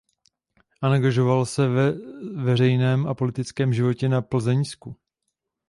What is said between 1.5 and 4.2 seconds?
ve veřejném a politickém životě